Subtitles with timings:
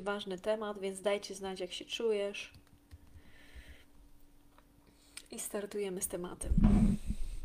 [0.00, 2.52] Ważny temat, więc dajcie znać, jak się czujesz.
[5.30, 6.52] I startujemy z tematem.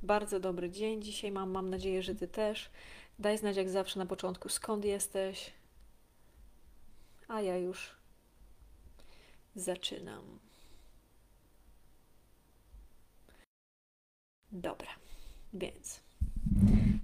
[0.03, 2.69] Bardzo dobry dzień dzisiaj mam, mam nadzieję, że Ty też.
[3.19, 5.51] Daj znać jak zawsze na początku, skąd jesteś.
[7.27, 7.95] A ja już
[9.55, 10.39] zaczynam.
[14.51, 14.89] Dobra,
[15.53, 16.04] więc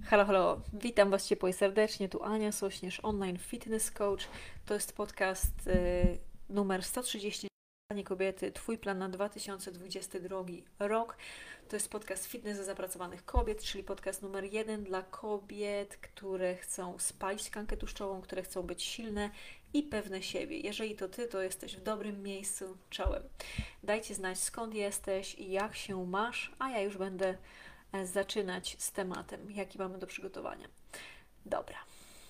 [0.06, 2.08] Halo, halo, witam Was ciepło serdecznie.
[2.08, 4.28] Tu Ania Sośnierz, online fitness coach.
[4.66, 7.48] To jest podcast y, numer 130
[8.04, 10.44] kobiety, Twój plan na 2022
[10.78, 11.16] rok.
[11.68, 16.98] To jest podcast Fitness dla zapracowanych kobiet, czyli podcast numer jeden dla kobiet, które chcą
[16.98, 19.30] spalić tkankę tłuszczową, które chcą być silne
[19.74, 20.58] i pewne siebie.
[20.58, 23.22] Jeżeli to Ty, to jesteś w dobrym miejscu czołem.
[23.82, 27.34] Dajcie znać skąd jesteś i jak się masz, a ja już będę
[28.04, 30.68] zaczynać z tematem, jaki mamy do przygotowania.
[31.46, 31.78] Dobra,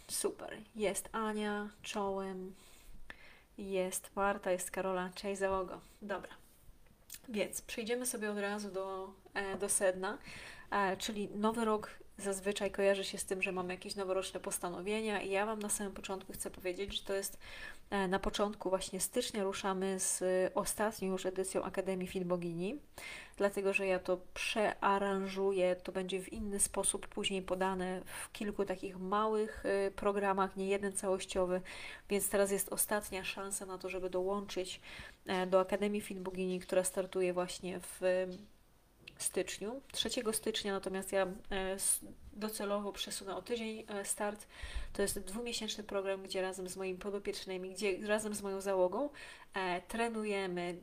[0.08, 0.58] super.
[0.74, 2.54] Jest Ania czołem,
[3.58, 5.80] jest Marta, jest Karola, cześć załogo.
[6.02, 6.34] Dobra,
[7.28, 10.18] więc przejdziemy sobie od razu do, e, do sedna,
[10.70, 15.30] e, czyli nowy rok zazwyczaj kojarzy się z tym, że mamy jakieś noworoczne postanowienia i
[15.30, 17.38] ja Wam na samym początku chcę powiedzieć, że to jest
[17.90, 20.22] e, na początku właśnie stycznia ruszamy z
[20.54, 22.78] ostatnią już edycją Akademii Fit Bogini,
[23.36, 28.98] dlatego, że ja to przearanżuję, to będzie w inny sposób później podane w kilku takich
[28.98, 31.60] małych e, programach, nie jeden całościowy,
[32.08, 34.80] więc teraz jest ostatnia szansa na to, żeby dołączyć
[35.26, 38.26] e, do Akademii Fit Bogini, która startuje właśnie w
[39.22, 39.80] styczniu.
[39.92, 41.76] 3 stycznia natomiast ja e,
[42.32, 44.46] docelowo przesunę o tydzień e, start.
[44.92, 49.10] To jest dwumiesięczny program, gdzie razem z moimi podopiecznymi, gdzie razem z moją załogą
[49.54, 50.76] e, trenujemy,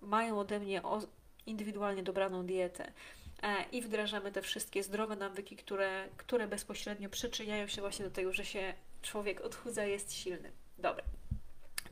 [0.00, 0.82] mają ode mnie
[1.46, 2.92] indywidualnie dobraną dietę
[3.72, 8.44] i wdrażamy te wszystkie zdrowe nawyki, które, które bezpośrednio przyczyniają się właśnie do tego, że
[8.44, 10.52] się człowiek odchudza, jest silny.
[10.78, 11.11] Dobra.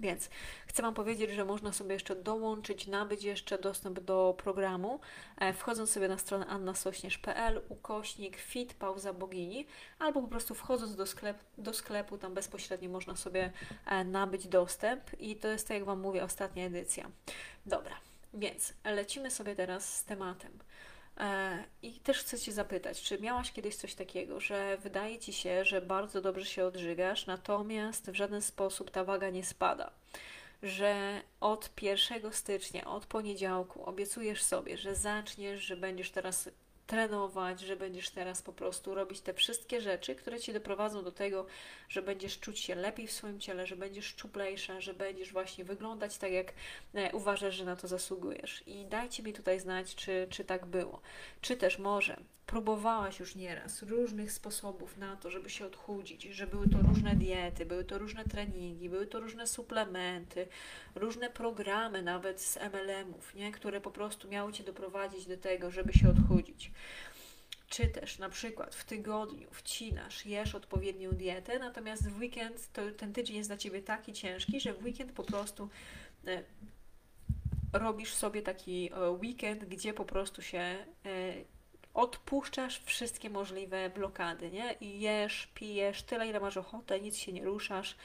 [0.00, 0.30] Więc
[0.66, 5.00] chcę Wam powiedzieć, że można sobie jeszcze dołączyć, nabyć jeszcze dostęp do programu,
[5.38, 9.66] e, wchodząc sobie na stronę annasośnierz.pl, ukośnik fit pauza bogini,
[9.98, 13.52] albo po prostu wchodząc do, sklep, do sklepu, tam bezpośrednio można sobie
[13.86, 17.10] e, nabyć dostęp i to jest, tak jak Wam mówię, ostatnia edycja.
[17.66, 17.94] Dobra,
[18.34, 20.52] więc lecimy sobie teraz z tematem.
[21.20, 25.64] E, I też chcę Cię zapytać, czy miałaś kiedyś coś takiego, że wydaje Ci się,
[25.64, 29.90] że bardzo dobrze się odżywiasz, natomiast w żaden sposób ta waga nie spada?
[30.62, 36.48] Że od 1 stycznia, od poniedziałku obiecujesz sobie, że zaczniesz, że będziesz teraz
[36.90, 41.46] trenować, że będziesz teraz po prostu robić te wszystkie rzeczy, które ci doprowadzą do tego,
[41.88, 46.18] że będziesz czuć się lepiej w swoim ciele, że będziesz szczuplejsza, że będziesz właśnie wyglądać
[46.18, 46.52] tak, jak
[46.94, 48.62] e, uważasz, że na to zasługujesz.
[48.66, 51.00] I dajcie mi tutaj znać, czy, czy tak było.
[51.40, 52.16] Czy też może
[52.50, 57.66] próbowałaś już nieraz różnych sposobów na to, żeby się odchudzić, że były to różne diety,
[57.66, 60.48] były to różne treningi, były to różne suplementy,
[60.94, 63.52] różne programy nawet z MLM-ów, nie?
[63.52, 66.70] które po prostu miały Cię doprowadzić do tego, żeby się odchudzić.
[67.68, 73.12] Czy też na przykład w tygodniu wcinasz, jesz odpowiednią dietę, natomiast w weekend to ten
[73.12, 75.68] tydzień jest dla Ciebie taki ciężki, że w weekend po prostu
[76.26, 76.42] e,
[77.72, 81.34] robisz sobie taki e, weekend, gdzie po prostu się e,
[81.94, 84.74] odpuszczasz wszystkie możliwe blokady, nie?
[84.80, 87.96] Jesz, pijesz tyle, ile masz ochotę, nic się nie ruszasz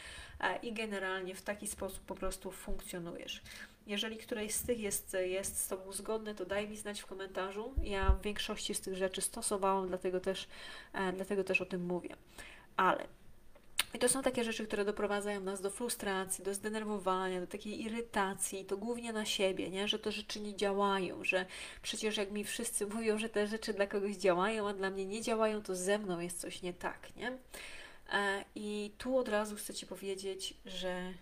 [0.62, 3.42] i generalnie w taki sposób po prostu funkcjonujesz.
[3.88, 7.74] Jeżeli któreś z tych jest, jest z Tobą zgodne, to daj mi znać w komentarzu.
[7.84, 10.48] Ja w większości z tych rzeczy stosowałam, dlatego też,
[10.94, 12.16] e, dlatego też o tym mówię.
[12.78, 13.08] Ale
[13.96, 18.66] i to są takie rzeczy, które doprowadzają nas do frustracji, do zdenerwowania, do takiej irytacji,
[18.66, 19.88] to głównie na siebie, nie?
[19.88, 21.46] że te rzeczy nie działają, że
[21.82, 25.22] przecież jak mi wszyscy mówią, że te rzeczy dla kogoś działają, a dla mnie nie
[25.22, 27.16] działają, to ze mną jest coś nie tak.
[27.16, 27.38] Nie?
[28.14, 31.14] E, I tu od razu chcę Ci powiedzieć, że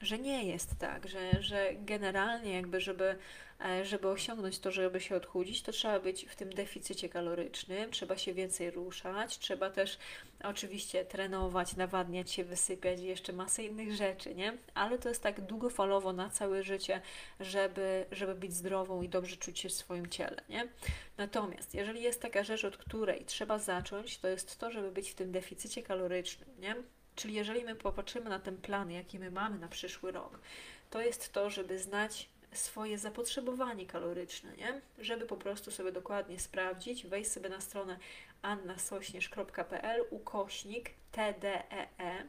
[0.00, 3.16] że nie jest tak, że, że generalnie jakby, żeby,
[3.64, 8.16] e, żeby osiągnąć to, żeby się odchudzić, to trzeba być w tym deficycie kalorycznym, trzeba
[8.16, 9.98] się więcej ruszać, trzeba też
[10.44, 14.52] oczywiście trenować, nawadniać się, wysypiać i jeszcze masę innych rzeczy, nie?
[14.74, 17.00] Ale to jest tak długofalowo na całe życie,
[17.40, 20.68] żeby, żeby być zdrową i dobrze czuć się w swoim ciele, nie?
[21.18, 25.14] Natomiast jeżeli jest taka rzecz, od której trzeba zacząć, to jest to, żeby być w
[25.14, 26.74] tym deficycie kalorycznym, nie?
[27.20, 30.38] Czyli jeżeli my popatrzymy na ten plan, jaki my mamy na przyszły rok,
[30.90, 34.80] to jest to, żeby znać swoje zapotrzebowanie kaloryczne, nie?
[34.98, 37.98] Żeby po prostu sobie dokładnie sprawdzić, wejść sobie na stronę
[38.42, 42.24] annasośnierz.pl ukośnik TDEE e.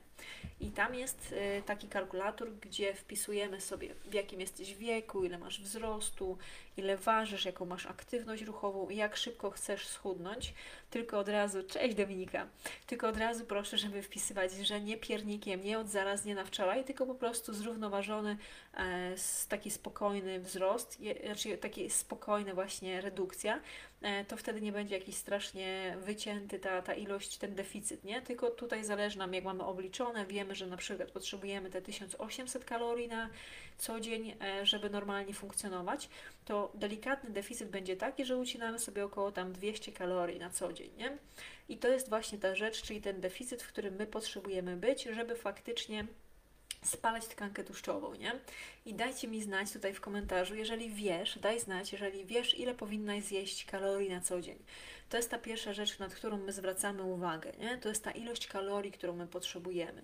[0.59, 5.61] i tam jest y, taki kalkulator, gdzie wpisujemy sobie w jakim jesteś wieku, ile masz
[5.61, 6.37] wzrostu,
[6.77, 10.53] ile ważysz, jaką masz aktywność ruchową i jak szybko chcesz schudnąć.
[10.89, 12.47] Tylko od razu, cześć Dominika,
[12.87, 16.83] tylko od razu proszę, żeby wpisywać, że nie piernikiem, nie od zaraz, nie na wczoraj,
[16.83, 18.37] tylko po prostu zrównoważony,
[18.73, 19.15] e,
[19.49, 23.61] taki spokojny wzrost, znaczy taki spokojna właśnie redukcja,
[24.27, 28.21] to wtedy nie będzie jakiś strasznie wycięty ta, ta ilość, ten deficyt, nie?
[28.21, 33.07] Tylko tutaj zależy nam, jak mamy obliczone, wiemy, że na przykład potrzebujemy te 1800 kalorii
[33.07, 33.29] na
[33.77, 36.09] co dzień, e, żeby normalnie funkcjonować,
[36.45, 40.89] to delikatny deficyt będzie taki, że ucinamy sobie około tam 200 kalorii na co dzień,
[40.97, 41.17] nie?
[41.69, 45.35] I to jest właśnie ta rzecz, czyli ten deficyt, w którym my potrzebujemy być, żeby
[45.35, 46.05] faktycznie
[46.85, 48.31] spalać tkankę tłuszczową, nie?
[48.85, 53.23] I dajcie mi znać tutaj w komentarzu, jeżeli wiesz, daj znać, jeżeli wiesz, ile powinnaś
[53.23, 54.57] zjeść kalorii na co dzień.
[55.09, 57.77] To jest ta pierwsza rzecz, nad którą my zwracamy uwagę, nie?
[57.77, 60.01] To jest ta ilość kalorii, którą my potrzebujemy.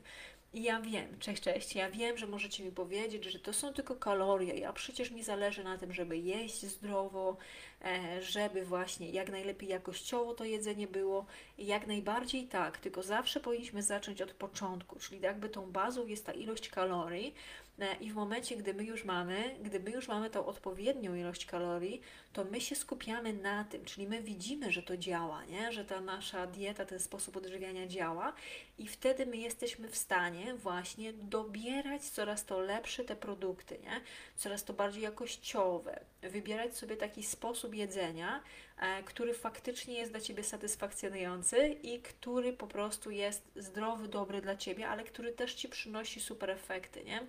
[0.53, 4.53] Ja wiem, cześć, cześć, ja wiem, że możecie mi powiedzieć, że to są tylko kalorie,
[4.53, 7.37] ja przecież mi zależy na tym, żeby jeść zdrowo,
[7.85, 11.25] e, żeby właśnie jak najlepiej jakościowo to jedzenie było.
[11.57, 16.25] I jak najbardziej tak, tylko zawsze powinniśmy zacząć od początku, czyli jakby tą bazą jest
[16.25, 17.33] ta ilość kalorii,
[17.79, 21.45] E, I w momencie, gdy my już mamy, gdy my już mamy tą odpowiednią ilość
[21.45, 22.01] kalorii,
[22.37, 25.71] to my się skupiamy na tym, czyli my widzimy, że to działa, nie?
[25.71, 28.33] że ta nasza dieta, ten sposób odżywiania działa
[28.77, 34.01] i wtedy my jesteśmy w stanie właśnie dobierać coraz to lepsze te produkty, nie?
[34.35, 38.43] coraz to bardziej jakościowe, wybierać sobie taki sposób jedzenia,
[38.77, 44.55] E, który faktycznie jest dla Ciebie satysfakcjonujący i który po prostu jest zdrowy, dobry dla
[44.55, 47.23] Ciebie, ale który też Ci przynosi super efekty, nie?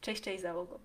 [0.00, 0.80] Cześć, cześć załogo.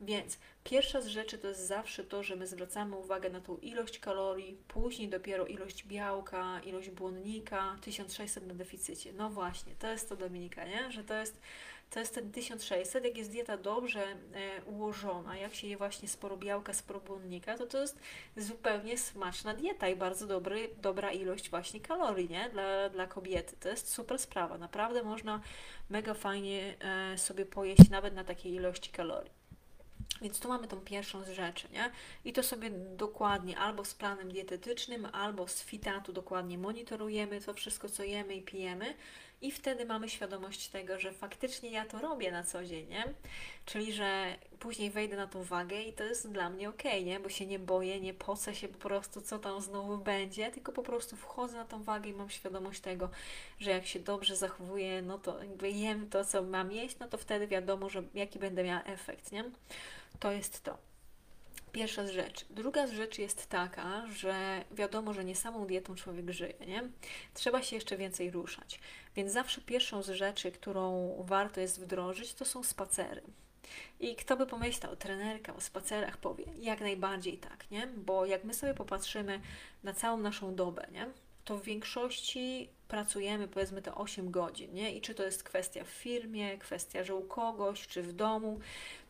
[0.00, 3.98] Więc pierwsza z rzeczy to jest zawsze to, że my zwracamy uwagę na tą ilość
[3.98, 9.12] kalorii, później dopiero ilość białka, ilość błonnika, 1600 na deficycie.
[9.12, 10.90] No właśnie, to jest to Dominika, nie?
[10.90, 11.40] Że to jest
[11.92, 16.36] to jest ten 1600, jak jest dieta dobrze e, ułożona, jak się je właśnie sporo
[16.36, 18.00] białka, sporo błonnika, to to jest
[18.36, 22.50] zupełnie smaczna dieta i bardzo dobry, dobra ilość właśnie kalorii, nie?
[22.50, 23.56] Dla, dla kobiety.
[23.60, 24.58] To jest super sprawa.
[24.58, 25.40] Naprawdę można
[25.90, 29.41] mega fajnie e, sobie pojeść nawet na takiej ilości kalorii.
[30.22, 31.90] Więc tu mamy tą pierwszą z rzeczy, nie?
[32.24, 37.88] I to sobie dokładnie albo z planem dietetycznym, albo z fitatu dokładnie monitorujemy to wszystko,
[37.88, 38.94] co jemy i pijemy,
[39.42, 43.04] i wtedy mamy świadomość tego, że faktycznie ja to robię na co dzień, nie?
[43.66, 47.20] Czyli, że później wejdę na tą wagę i to jest dla mnie ok, nie?
[47.20, 50.82] Bo się nie boję, nie pocę się po prostu, co tam znowu będzie, tylko po
[50.82, 53.10] prostu wchodzę na tą wagę i mam świadomość tego,
[53.58, 57.18] że jak się dobrze zachowuję, no to jakby jem to, co mam jeść, no to
[57.18, 59.44] wtedy wiadomo, że jaki będę miała efekt, nie?
[60.20, 60.91] To jest to.
[61.72, 62.44] Pierwsza z rzeczy.
[62.50, 66.82] Druga z rzeczy jest taka, że wiadomo, że nie samą dietą człowiek żyje, nie?
[67.34, 68.80] Trzeba się jeszcze więcej ruszać.
[69.16, 73.22] Więc zawsze pierwszą z rzeczy, którą warto jest wdrożyć, to są spacery.
[74.00, 77.86] I kto by pomyślał, trenerka o spacerach powie, jak najbardziej tak, nie?
[77.86, 79.40] Bo jak my sobie popatrzymy
[79.82, 81.06] na całą naszą dobę, nie?
[81.44, 84.96] To w większości pracujemy powiedzmy te 8 godzin, nie?
[84.96, 88.60] I czy to jest kwestia w firmie, kwestia, że u kogoś, czy w domu,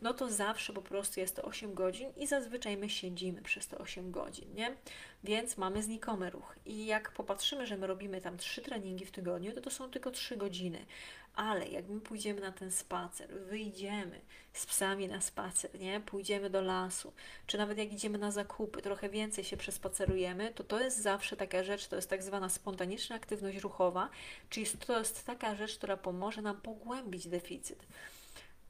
[0.02, 3.78] no to zawsze po prostu jest to 8 godzin i zazwyczaj my siedzimy przez te
[3.78, 4.76] 8 godzin, nie?
[5.24, 6.56] Więc mamy znikomy ruch.
[6.66, 10.10] I jak popatrzymy, że my robimy tam 3 treningi w tygodniu, to to są tylko
[10.10, 10.86] 3 godziny.
[11.34, 14.20] Ale jak my pójdziemy na ten spacer, wyjdziemy
[14.52, 16.00] z psami na spacer, nie?
[16.00, 17.12] Pójdziemy do lasu,
[17.46, 21.64] czy nawet jak idziemy na zakupy, trochę więcej się przespacerujemy, to to jest zawsze taka
[21.64, 24.08] rzecz, to jest tak zwana spontaniczna aktywność ruchowa,
[24.50, 27.86] czyli to jest taka rzecz, która pomoże nam pogłębić deficyt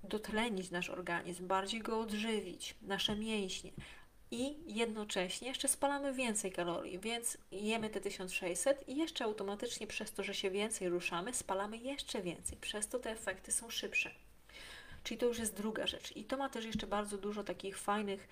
[0.04, 3.70] dotlenić nasz organizm, bardziej go odżywić, nasze mięśnie,
[4.32, 10.22] i jednocześnie jeszcze spalamy więcej kalorii, więc jemy te 1600 i jeszcze automatycznie przez to,
[10.22, 14.10] że się więcej ruszamy, spalamy jeszcze więcej, przez to te efekty są szybsze.
[15.04, 16.16] Czyli to już jest druga rzecz.
[16.16, 18.28] I to ma też jeszcze bardzo dużo takich fajnych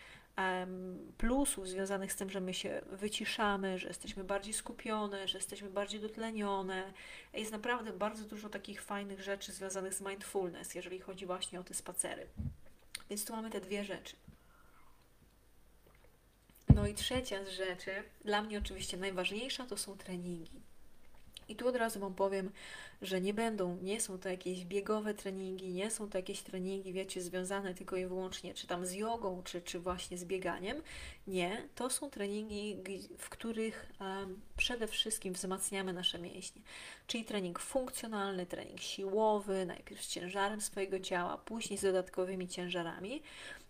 [1.19, 6.01] plusów związanych z tym, że my się wyciszamy, że jesteśmy bardziej skupione, że jesteśmy bardziej
[6.01, 6.93] dotlenione.
[7.33, 11.75] Jest naprawdę bardzo dużo takich fajnych rzeczy związanych z mindfulness, jeżeli chodzi właśnie o te
[11.75, 12.27] spacery.
[13.11, 14.17] Więc tu mamy te dwie rzeczy.
[16.75, 17.91] No i trzecia z rzeczy,
[18.25, 20.61] dla mnie oczywiście najważniejsza, to są treningi.
[21.51, 22.51] I tu od razu Wam powiem,
[23.03, 27.21] że nie będą, nie są to jakieś biegowe treningi, nie są to jakieś treningi, wiecie,
[27.23, 30.83] związane tylko i wyłącznie czy tam z jogą, czy, czy właśnie z bieganiem.
[31.27, 32.77] Nie, to są treningi,
[33.19, 36.63] w których um, przede wszystkim wzmacniamy nasze mięśnie.
[37.07, 43.23] Czyli trening funkcjonalny, trening siłowy, najpierw z ciężarem swojego ciała, później z dodatkowymi ciężarami.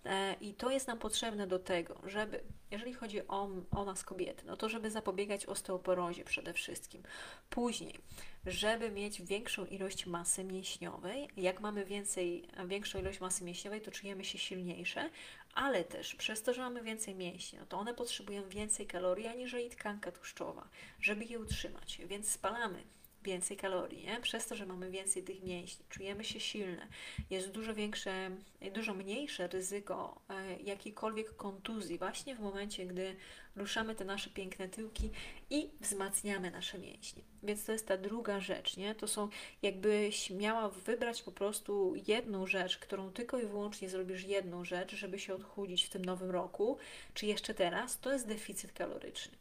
[0.05, 2.41] E, I to jest nam potrzebne do tego, żeby,
[2.71, 7.03] jeżeli chodzi o, o nas kobiety, no to żeby zapobiegać osteoporozie przede wszystkim.
[7.51, 7.99] Później,
[8.47, 11.29] żeby mieć większą ilość masy mięśniowej.
[11.37, 15.11] Jak mamy więcej, większą ilość masy mięśniowej, to czujemy się silniejsze,
[15.55, 19.71] ale też przez to, że mamy więcej mięśni, no to one potrzebują więcej kalorii aniżeli
[19.71, 20.69] tkanka tłuszczowa,
[21.01, 22.83] żeby je utrzymać, więc spalamy
[23.23, 24.21] więcej kalorii, nie?
[24.21, 26.87] przez to, że mamy więcej tych mięśni, czujemy się silne,
[27.31, 28.31] jest dużo większe,
[28.75, 33.17] dużo mniejsze ryzyko e, jakiejkolwiek kontuzji właśnie w momencie, gdy
[33.57, 35.11] ruszamy te nasze piękne tyłki
[35.51, 37.23] i wzmacniamy nasze mięśnie.
[37.43, 38.95] Więc to jest ta druga rzecz, nie?
[38.95, 39.29] To są,
[39.63, 45.19] jakbyś miała wybrać po prostu jedną rzecz, którą tylko i wyłącznie zrobisz jedną rzecz, żeby
[45.19, 46.79] się odchudzić w tym nowym roku,
[47.15, 49.39] czy jeszcze teraz, to jest deficyt kaloryczny.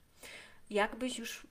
[0.70, 1.48] Jakbyś już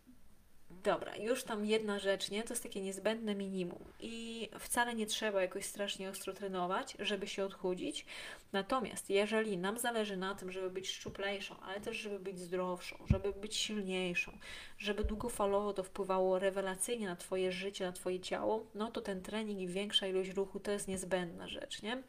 [0.85, 2.43] Dobra, już tam jedna rzecz, nie?
[2.43, 7.45] To jest takie niezbędne minimum i wcale nie trzeba jakoś strasznie ostro trenować, żeby się
[7.45, 8.07] odchudzić.
[8.53, 13.33] Natomiast jeżeli nam zależy na tym, żeby być szczuplejszą, ale też żeby być zdrowszą, żeby
[13.33, 14.33] być silniejszą,
[14.79, 19.61] żeby długofalowo to wpływało rewelacyjnie na Twoje życie, na Twoje ciało, no to ten trening
[19.61, 22.03] i większa ilość ruchu to jest niezbędna rzecz, nie?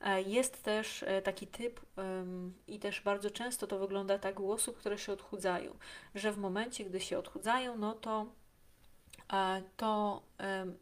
[0.00, 1.80] E, jest też e, taki typ
[2.66, 5.78] i też bardzo często to wygląda tak u osób, które się odchudzają,
[6.14, 8.26] że w momencie, gdy się odchudzają, no to
[9.76, 10.22] to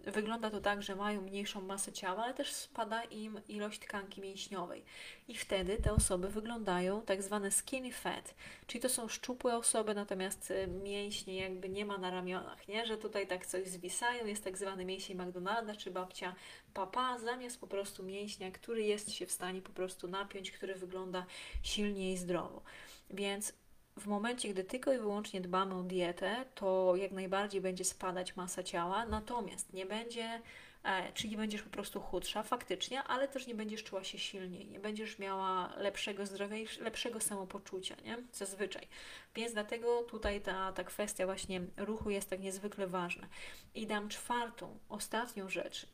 [0.06, 4.84] wygląda to tak, że mają mniejszą masę ciała, ale też spada im ilość tkanki mięśniowej.
[5.28, 8.34] I wtedy te osoby wyglądają tak zwane skinny fat,
[8.66, 12.86] czyli to są szczupłe osoby, natomiast e, mięśnie jakby nie ma na ramionach, nie?
[12.86, 16.34] że tutaj tak coś zwisają, jest tak zwany mięsień McDonalda czy babcia
[16.74, 21.26] papa, zamiast po prostu mięśnia, który jest się w stanie po prostu napiąć, który wygląda
[21.62, 22.62] silnie i zdrowo.
[23.10, 23.52] Więc
[23.96, 28.62] w momencie, gdy tylko i wyłącznie dbamy o dietę, to jak najbardziej będzie spadać masa
[28.62, 30.42] ciała, natomiast nie będzie,
[30.84, 34.80] e, czyli będziesz po prostu chudsza faktycznie, ale też nie będziesz czuła się silniej, nie
[34.80, 38.18] będziesz miała lepszego zdrowia i lepszego samopoczucia, nie?
[38.32, 38.88] Zazwyczaj.
[39.34, 43.26] Więc dlatego tutaj ta, ta kwestia właśnie ruchu jest tak niezwykle ważna.
[43.74, 45.86] I dam czwartą, ostatnią rzecz.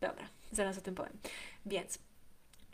[0.00, 1.18] Dobra, zaraz o tym powiem.
[1.66, 1.98] Więc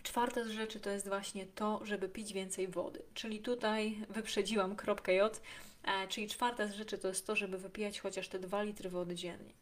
[0.06, 3.02] Czwarta z rzeczy to jest właśnie to, żeby pić więcej wody.
[3.14, 5.40] Czyli tutaj wyprzedziłam kropkę J,
[5.84, 9.14] e, czyli czwarta z rzeczy to jest to, żeby wypijać chociaż te 2 litry wody
[9.14, 9.52] dziennie.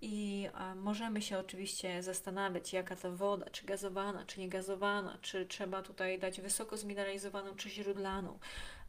[0.00, 5.82] I e, możemy się oczywiście zastanawiać, jaka ta woda, czy gazowana, czy niegazowana, czy trzeba
[5.82, 8.38] tutaj dać wysoko zmineralizowaną, czy źródlaną,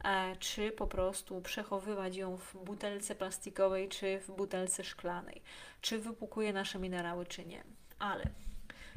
[0.04, 5.42] e, czy po prostu przechowywać ją w butelce plastikowej, czy w butelce szklanej,
[5.80, 7.64] czy wypłukuje nasze minerały, czy nie.
[7.98, 8.24] Ale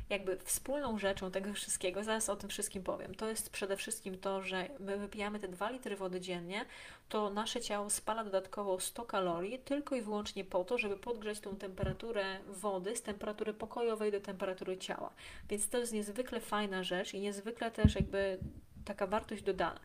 [0.10, 4.42] jakby wspólną rzeczą tego wszystkiego, zaraz o tym wszystkim powiem, to jest przede wszystkim to,
[4.42, 6.66] że my wypijamy te 2 litry wody dziennie,
[7.10, 11.56] to nasze ciało spala dodatkowo 100 kalorii tylko i wyłącznie po to, żeby podgrzać tą
[11.56, 15.14] temperaturę wody z temperatury pokojowej do temperatury ciała.
[15.50, 18.40] Więc to jest niezwykle fajna rzecz i niezwykle też jakby
[18.86, 19.80] taka wartość dodana.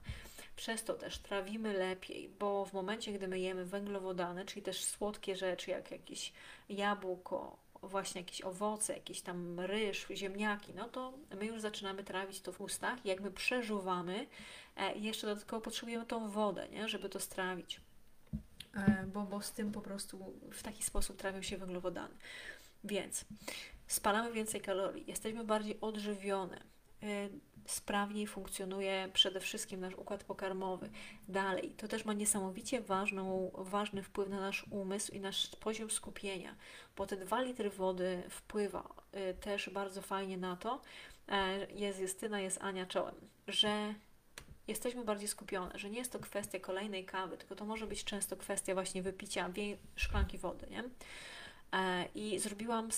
[0.57, 5.37] Przez to też trawimy lepiej, bo w momencie, gdy my jemy węglowodany, czyli też słodkie
[5.37, 6.33] rzeczy, jak jakieś
[6.69, 12.53] jabłko, właśnie jakieś owoce, jakieś tam ryż, ziemniaki, no to my już zaczynamy trawić to
[12.53, 13.05] w ustach.
[13.05, 14.27] Jak my przeżuwamy,
[14.77, 16.89] e, jeszcze dodatkowo potrzebujemy tą wodę, nie?
[16.89, 17.81] żeby to strawić.
[18.75, 22.15] E, bo, bo z tym po prostu w taki sposób trawią się węglowodany.
[22.85, 23.25] Więc
[23.87, 26.61] spalamy więcej kalorii, jesteśmy bardziej odżywione,
[27.67, 30.91] sprawniej funkcjonuje przede wszystkim nasz układ pokarmowy.
[31.29, 36.57] Dalej, to też ma niesamowicie ważną, ważny wpływ na nasz umysł i nasz poziom skupienia,
[36.97, 38.89] bo te dwa litry wody wpływa
[39.31, 40.81] y, też bardzo fajnie na to,
[41.29, 43.15] e, jest Justyna, jest Ania czołem,
[43.49, 43.95] że
[44.69, 48.37] jesteśmy bardziej skupione, że nie jest to kwestia kolejnej kawy, tylko to może być często
[48.37, 49.51] kwestia właśnie wypicia
[49.97, 50.85] szklanki wody, nie?
[51.73, 52.89] E, I zrobiłam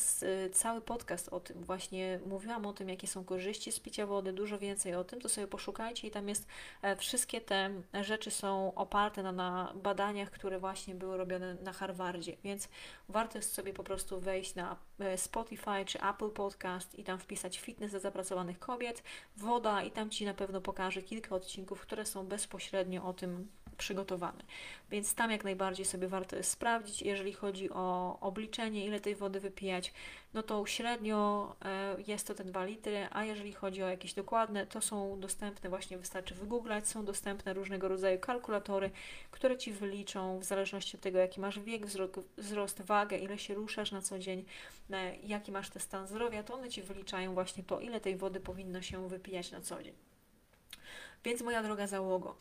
[0.53, 4.59] cały podcast o tym, właśnie mówiłam o tym, jakie są korzyści z picia wody, dużo
[4.59, 6.47] więcej o tym, to sobie poszukajcie i tam jest,
[6.83, 7.71] e, wszystkie te
[8.03, 12.69] rzeczy są oparte na, na badaniach, które właśnie były robione na Harvardzie, więc
[13.09, 17.59] warto jest sobie po prostu wejść na e, Spotify czy Apple Podcast i tam wpisać
[17.59, 19.03] fitness dla zapracowanych kobiet,
[19.37, 23.49] woda i tam Ci na pewno pokażę kilka odcinków, które są bezpośrednio o tym
[23.83, 24.43] przygotowany.
[24.91, 27.03] Więc tam jak najbardziej sobie warto jest sprawdzić.
[27.03, 29.93] Jeżeli chodzi o obliczenie, ile tej wody wypijać,
[30.35, 34.67] no to średnio e, jest to te 2 litry, a jeżeli chodzi o jakieś dokładne,
[34.67, 38.91] to są dostępne, właśnie wystarczy wygooglać, są dostępne różnego rodzaju kalkulatory,
[39.31, 41.87] które Ci wyliczą w zależności od tego, jaki masz wiek,
[42.39, 44.45] wzrost, wagę, ile się ruszasz na co dzień,
[44.91, 48.41] e, jaki masz ten stan zdrowia, to one Ci wyliczają właśnie to, ile tej wody
[48.41, 49.95] powinno się wypijać na co dzień.
[51.25, 52.37] Więc moja droga załogo,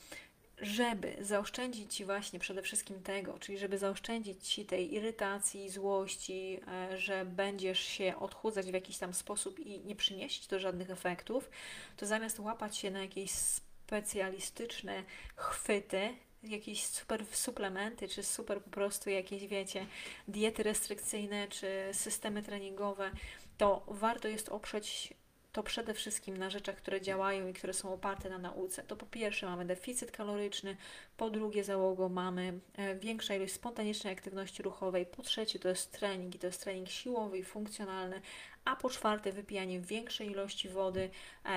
[0.61, 6.97] żeby zaoszczędzić Ci właśnie przede wszystkim tego, czyli żeby zaoszczędzić Ci tej irytacji, złości, e,
[6.97, 11.49] że będziesz się odchudzać w jakiś tam sposób i nie przynieść to żadnych efektów,
[11.97, 15.03] to zamiast łapać się na jakieś specjalistyczne
[15.35, 16.09] chwyty,
[16.43, 19.85] jakieś super suplementy, czy super po prostu jakieś, wiecie,
[20.27, 23.11] diety restrykcyjne, czy systemy treningowe,
[23.57, 25.13] to warto jest oprzeć
[25.51, 28.83] to przede wszystkim na rzeczach, które działają i które są oparte na nauce.
[28.83, 30.77] To po pierwsze mamy deficyt kaloryczny,
[31.17, 36.35] po drugie załogo mamy e, większa ilość spontanicznej aktywności ruchowej, po trzecie to jest trening
[36.35, 38.21] i to jest trening siłowy i funkcjonalny,
[38.65, 41.09] a po czwarte wypijanie większej ilości wody,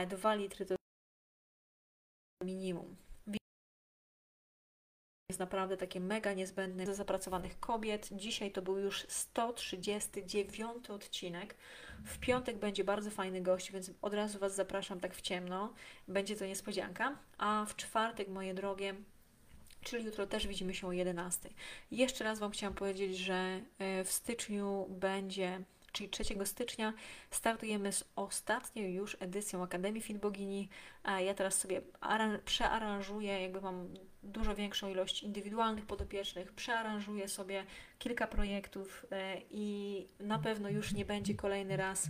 [0.09, 0.75] 2 e, litry to
[2.45, 3.04] minimum
[5.35, 8.09] jest naprawdę takie mega niezbędne dla zapracowanych kobiet.
[8.13, 11.55] Dzisiaj to był już 139 odcinek.
[12.05, 15.75] W piątek będzie bardzo fajny gość, więc od razu Was zapraszam tak w ciemno.
[16.09, 17.19] Będzie to niespodzianka.
[17.39, 18.95] A w czwartek, moje drogie,
[19.81, 21.51] czyli jutro też widzimy się o 11.
[21.91, 26.93] Jeszcze raz Wam chciałam powiedzieć, że e, w styczniu będzie czyli 3 stycznia,
[27.31, 30.69] startujemy z ostatnią już edycją Akademii Fit Bogini.
[31.19, 31.83] Ja teraz sobie
[32.45, 33.95] przearanżuję, jakby mam
[34.25, 37.65] dużo większą ilość indywidualnych podopiecznych, przearanżuję sobie
[37.99, 42.09] kilka projektów e, i na pewno już nie będzie kolejny raz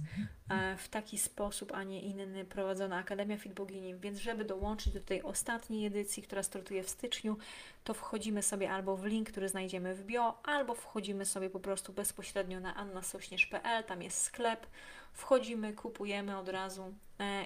[0.48, 5.00] e, w taki sposób, a nie inny prowadzona Akademia Fit Bogini, więc żeby dołączyć do
[5.00, 7.36] tej ostatniej edycji, która startuje w styczniu,
[7.84, 11.92] to wchodzimy sobie albo w link, który znajdziemy w bio, albo wchodzimy sobie po prostu
[11.92, 14.66] bezpośrednio na annasośnierz.pl, tam jest sklep,
[15.12, 16.94] wchodzimy, kupujemy od razu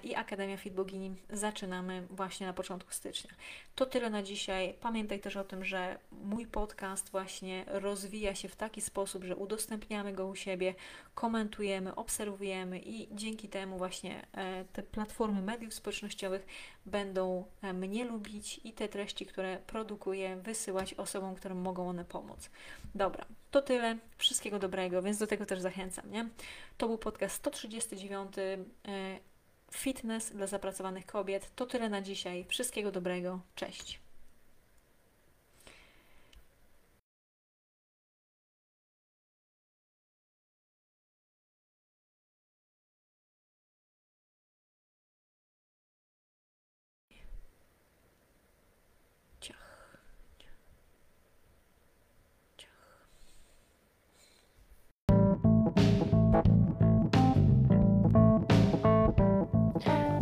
[0.03, 3.31] i Akademia Fit Bogini zaczynamy właśnie na początku stycznia.
[3.75, 4.75] To tyle na dzisiaj.
[4.81, 10.13] Pamiętaj też o tym, że mój podcast właśnie rozwija się w taki sposób, że udostępniamy
[10.13, 10.75] go u siebie,
[11.15, 16.47] komentujemy, obserwujemy i dzięki temu właśnie e, te platformy mediów społecznościowych
[16.87, 22.51] będą e, mnie lubić i te treści, które produkuję, wysyłać osobom, którym mogą one pomóc.
[22.95, 23.99] Dobra, to tyle.
[24.19, 26.11] Wszystkiego dobrego, więc do tego też zachęcam.
[26.11, 26.29] Nie?
[26.79, 29.19] To był podcast 139 e,
[29.71, 31.51] Fitness dla zapracowanych kobiet.
[31.55, 32.47] To tyle na dzisiaj.
[32.49, 33.41] Wszystkiego dobrego.
[33.55, 34.01] Cześć.